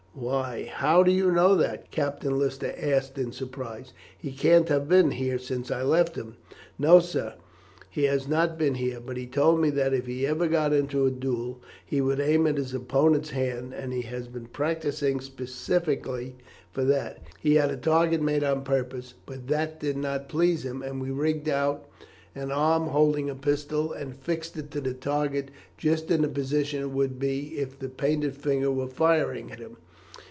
[0.13, 3.93] "Why, how do you know that?" Captain Lister asked in surprise.
[4.17, 6.35] "He can't have been here since I left him."
[6.77, 7.35] "No, sir,
[7.89, 11.05] he has not been here; but he told me that if he ever got into
[11.05, 16.35] a duel he would aim at his opponent's hand, and he has been practising specially
[16.73, 17.19] for that.
[17.39, 21.09] He had a target made on purpose, but that did not please him, and we
[21.09, 21.87] rigged out
[22.35, 26.81] an arm holding a pistol and fixed it to the target just in the position
[26.81, 29.77] it would be if the painted figure were firing at him.